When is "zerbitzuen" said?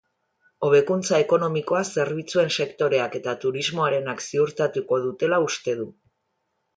1.97-2.49